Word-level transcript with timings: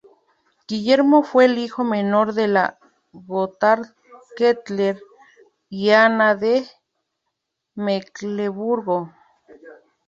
Guillermo 0.67 1.21
fue 1.21 1.45
el 1.45 1.59
hijo 1.59 1.83
menor 1.83 2.33
de 2.33 2.51
Gotthard 3.13 3.85
Kettler 4.35 4.99
y 5.69 5.91
Ana 5.91 6.33
de 6.33 6.65
Mecklemburgo. 7.75 9.11